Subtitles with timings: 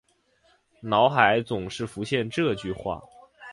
[0.81, 2.99] 脑海总是浮现这句话